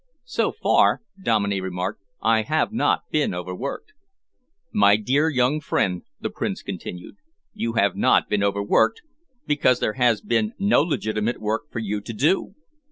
"So 0.25 0.51
far," 0.51 1.03
Dominey 1.21 1.61
remarked, 1.61 2.01
"I 2.23 2.41
have 2.41 2.73
not 2.73 3.01
been 3.11 3.35
overworked." 3.35 3.93
"My 4.73 4.95
dear 4.97 5.29
young 5.29 5.59
friend," 5.59 6.01
the 6.19 6.31
Prince 6.31 6.63
continued, 6.63 7.17
"you 7.53 7.73
have 7.73 7.95
not 7.95 8.27
been 8.27 8.41
overworked 8.41 9.03
because 9.45 9.79
there 9.79 9.93
has 9.93 10.19
been 10.21 10.53
no 10.57 10.81
legitimate 10.81 11.39
work 11.39 11.69
for 11.71 11.77
you 11.77 12.01
to 12.01 12.13
do. 12.13 12.55